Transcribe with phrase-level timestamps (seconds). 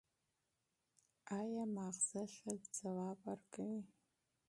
[1.39, 3.81] ایا مغز ښه ځواب ورکوي؟